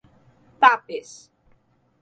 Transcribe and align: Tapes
Tapes 0.59 1.29